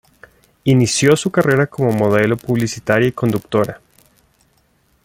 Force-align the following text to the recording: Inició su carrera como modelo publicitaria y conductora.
Inició 0.63 1.15
su 1.15 1.29
carrera 1.29 1.67
como 1.67 1.91
modelo 1.91 2.35
publicitaria 2.35 3.07
y 3.09 3.11
conductora. 3.11 3.81